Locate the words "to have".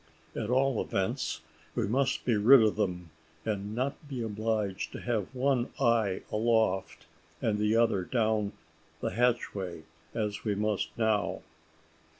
4.93-5.27